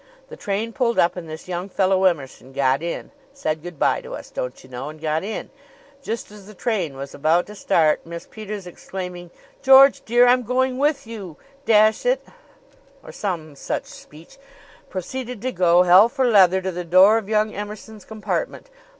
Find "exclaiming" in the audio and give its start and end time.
8.65-9.29